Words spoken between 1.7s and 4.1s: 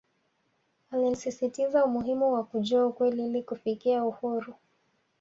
umuhimu wa kujua ukweli ili kufikia